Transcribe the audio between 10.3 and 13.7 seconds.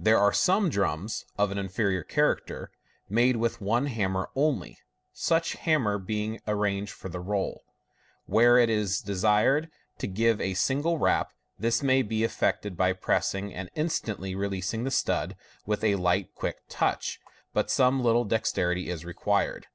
a single rap, this may be effected by pressing and